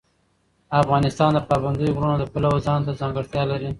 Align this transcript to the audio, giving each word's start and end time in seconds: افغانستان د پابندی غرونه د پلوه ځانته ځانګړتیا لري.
افغانستان 0.81 1.31
د 1.33 1.39
پابندی 1.49 1.87
غرونه 1.95 2.15
د 2.19 2.23
پلوه 2.33 2.59
ځانته 2.67 2.91
ځانګړتیا 3.01 3.43
لري. 3.51 3.69